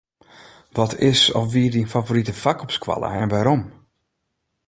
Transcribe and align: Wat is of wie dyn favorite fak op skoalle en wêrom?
Wat 0.71 0.95
is 1.11 1.21
of 1.39 1.47
wie 1.53 1.69
dyn 1.73 1.91
favorite 1.93 2.33
fak 2.41 2.59
op 2.65 2.71
skoalle 2.77 3.09
en 3.21 3.31
wêrom? 3.33 3.61